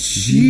Jesus. 0.00 0.40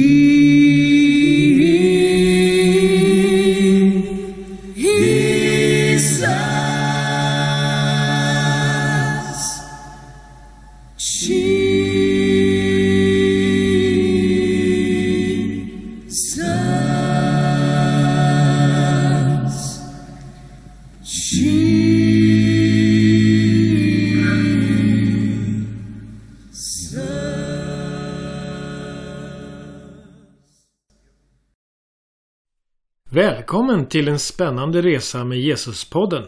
Välkommen 33.12 33.86
till 33.86 34.08
en 34.08 34.18
spännande 34.18 34.82
resa 34.82 35.24
med 35.24 35.38
Jesuspodden. 35.38 36.24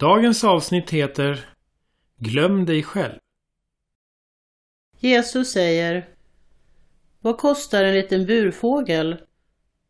Dagens 0.00 0.44
avsnitt 0.44 0.90
heter 0.90 1.48
Glöm 2.18 2.64
dig 2.64 2.82
själv. 2.82 3.18
Jesus 5.00 5.52
säger 5.52 6.08
Vad 7.20 7.38
kostar 7.38 7.84
en 7.84 7.94
liten 7.94 8.26
burfågel? 8.26 9.16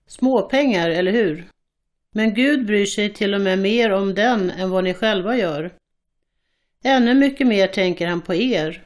Småpengar, 0.07 0.91
eller 0.91 1.13
hur? 1.13 1.49
Men 2.11 2.35
Gud 2.35 2.67
bryr 2.67 2.87
sig 2.87 3.13
till 3.13 3.35
och 3.35 3.41
med 3.41 3.59
mer 3.59 3.93
om 3.93 4.15
den 4.15 4.51
än 4.51 4.71
vad 4.71 4.85
ni 4.85 4.95
själva 4.95 5.37
gör. 5.37 5.75
Ännu 6.85 7.15
mycket 7.15 7.47
mer 7.47 7.67
tänker 7.67 8.07
han 8.07 8.21
på 8.21 8.35
er. 8.35 8.85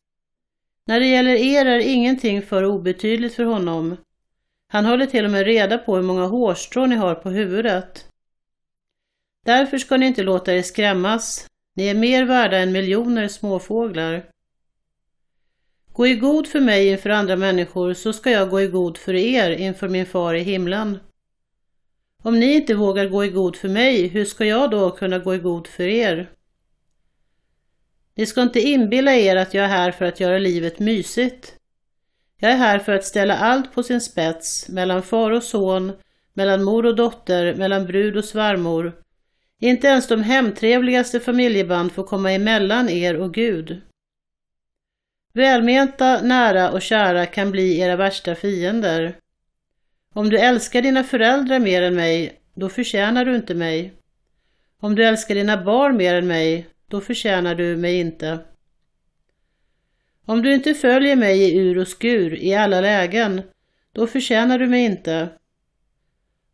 När 0.87 1.00
det 1.00 1.06
gäller 1.06 1.34
er 1.34 1.66
är 1.66 1.78
ingenting 1.78 2.42
för 2.42 2.64
obetydligt 2.64 3.34
för 3.34 3.45
honom. 3.45 3.97
Han 4.73 4.87
håller 4.87 5.06
till 5.06 5.24
och 5.24 5.30
med 5.30 5.45
reda 5.45 5.79
på 5.79 5.97
hur 5.97 6.02
många 6.02 6.27
hårstrån 6.27 6.88
ni 6.88 6.97
har 6.97 7.14
på 7.14 7.31
huvudet. 7.31 8.06
Därför 9.47 9.78
ska 9.78 9.97
ni 9.97 10.06
inte 10.06 10.22
låta 10.22 10.55
er 10.55 10.62
skrämmas. 10.62 11.47
Ni 11.77 11.89
är 11.89 11.94
mer 11.94 12.25
värda 12.25 12.58
än 12.58 12.72
miljoner 12.72 13.28
småfåglar. 13.28 14.25
Gå 15.92 16.06
i 16.06 16.14
god 16.14 16.47
för 16.47 16.61
mig 16.61 16.89
inför 16.89 17.11
andra 17.11 17.36
människor 17.36 17.94
så 17.94 18.12
ska 18.12 18.31
jag 18.31 18.50
gå 18.50 18.61
i 18.61 18.67
god 18.67 18.98
för 18.98 19.14
er 19.14 19.50
inför 19.50 19.89
min 19.89 20.06
far 20.06 20.34
i 20.34 20.41
himlen. 20.41 20.98
Om 22.22 22.41
ni 22.41 22.55
inte 22.55 22.75
vågar 22.75 23.06
gå 23.06 23.25
i 23.25 23.28
god 23.28 23.56
för 23.56 23.69
mig, 23.69 24.06
hur 24.06 24.25
ska 24.25 24.44
jag 24.44 24.70
då 24.70 24.91
kunna 24.91 25.19
gå 25.19 25.34
i 25.34 25.39
god 25.39 25.66
för 25.66 25.84
er? 25.84 26.31
Ni 28.14 28.27
ska 28.27 28.42
inte 28.42 28.61
inbilla 28.61 29.14
er 29.14 29.37
att 29.37 29.55
jag 29.55 29.64
är 29.64 29.69
här 29.69 29.92
för 29.92 30.05
att 30.05 30.20
göra 30.20 30.39
livet 30.39 30.78
mysigt. 30.78 31.59
Jag 32.42 32.52
är 32.52 32.56
här 32.56 32.78
för 32.78 32.92
att 32.92 33.05
ställa 33.05 33.36
allt 33.36 33.72
på 33.72 33.83
sin 33.83 34.00
spets, 34.00 34.69
mellan 34.69 35.02
far 35.02 35.30
och 35.30 35.42
son, 35.42 35.92
mellan 36.34 36.64
mor 36.64 36.86
och 36.86 36.97
dotter, 36.97 37.55
mellan 37.55 37.86
brud 37.86 38.16
och 38.16 38.24
svärmor. 38.24 38.92
Inte 39.60 39.86
ens 39.86 40.08
de 40.08 40.22
hemtrevligaste 40.22 41.20
familjeband 41.20 41.92
får 41.92 42.05
komma 42.05 42.32
emellan 42.32 42.88
er 42.88 43.16
och 43.16 43.34
Gud. 43.34 43.80
Välmenta, 45.32 46.22
nära 46.22 46.70
och 46.70 46.82
kära 46.82 47.27
kan 47.27 47.50
bli 47.50 47.80
era 47.80 47.97
värsta 47.97 48.34
fiender. 48.34 49.16
Om 50.14 50.30
du 50.30 50.38
älskar 50.38 50.82
dina 50.82 51.04
föräldrar 51.04 51.58
mer 51.58 51.82
än 51.82 51.94
mig, 51.94 52.41
då 52.54 52.69
förtjänar 52.69 53.25
du 53.25 53.36
inte 53.36 53.54
mig. 53.54 53.92
Om 54.80 54.94
du 54.94 55.04
älskar 55.04 55.34
dina 55.34 55.64
barn 55.64 55.97
mer 55.97 56.14
än 56.14 56.27
mig, 56.27 56.66
då 56.88 57.00
förtjänar 57.00 57.54
du 57.54 57.77
mig 57.77 58.00
inte. 58.00 58.38
Om 60.31 60.42
du 60.42 60.55
inte 60.55 60.75
följer 60.75 61.17
mig 61.17 61.41
i 61.42 61.59
ur 61.59 61.78
och 61.78 61.89
skur 61.89 62.34
i 62.34 62.55
alla 62.55 62.81
lägen, 62.81 63.42
då 63.92 64.06
förtjänar 64.06 64.59
du 64.59 64.67
mig 64.67 64.84
inte. 64.84 65.28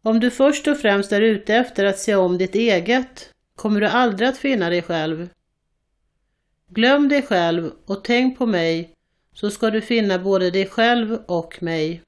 Om 0.03 0.21
du 0.21 0.31
först 0.31 0.69
och 0.69 0.79
främst 0.79 1.13
är 1.13 1.21
ute 1.21 1.55
efter 1.55 1.85
att 1.85 1.99
se 1.99 2.15
om 2.15 2.39
ditt 2.39 2.55
eget, 2.55 3.31
kommer 3.57 3.81
du 3.81 3.87
aldrig 3.87 4.29
att 4.29 4.37
finna 4.37 4.71
dig 4.71 4.83
själv. 4.83 5.29
Glöm 6.71 7.09
dig 7.09 7.23
själv 7.23 7.71
och 7.87 8.05
tänk 8.05 8.39
på 8.39 8.47
mig, 8.47 8.91
så 9.35 9.51
ska 9.51 9.71
du 9.71 9.81
finna 9.81 10.19
både 10.19 10.51
dig 10.51 10.67
själv 10.67 11.19
och 11.27 11.63
mig. 11.63 12.03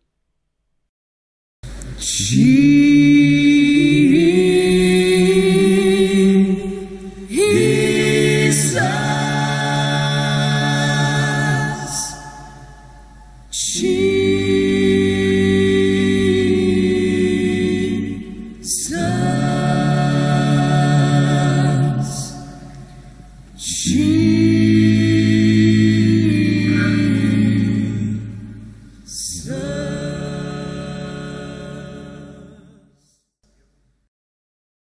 Jesus. 1.98 3.47